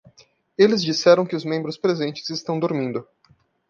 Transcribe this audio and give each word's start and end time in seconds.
Eles 0.57 0.81
disseram 0.83 1.27
que 1.27 1.35
os 1.35 1.45
membros 1.45 1.77
presentes 1.77 2.27
estão 2.31 2.59
dormindo. 2.59 3.07